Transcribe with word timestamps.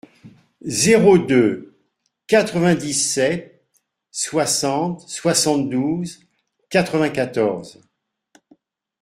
Zéro 0.65 1.19
deux 1.19 1.77
quatre-vingt-dix-sept 2.25 3.63
soixante 4.09 5.07
soixante-douze 5.07 6.25
quatre-vingt-quatorze. 6.71 7.79